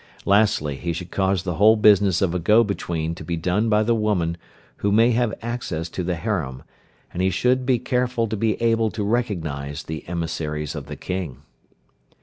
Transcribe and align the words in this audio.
Lastly 0.25 0.77
he 0.77 0.93
should 0.93 1.11
cause 1.11 1.43
the 1.43 1.57
whole 1.61 1.75
business 1.75 2.23
of 2.23 2.33
a 2.33 2.39
go 2.39 2.63
between 2.63 3.13
to 3.13 3.23
be 3.23 3.37
done 3.37 3.69
by 3.69 3.83
the 3.83 3.93
woman 3.93 4.35
who 4.77 4.91
may 4.91 5.11
have 5.11 5.31
access 5.43 5.89
to 5.89 6.03
the 6.03 6.15
harem, 6.15 6.63
and 7.13 7.21
he 7.21 7.29
should 7.29 7.67
be 7.67 7.77
careful 7.77 8.25
to 8.25 8.35
be 8.35 8.59
able 8.59 8.89
to 8.89 9.03
recognize 9.03 9.83
the 9.83 10.03
emissaries 10.07 10.73
of 10.73 10.87
the 10.87 10.95
King. 10.95 11.43